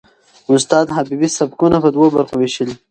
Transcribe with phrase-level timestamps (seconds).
[0.53, 2.77] استاد حبیبي سبکونه په دوو برخو وېشلي دي.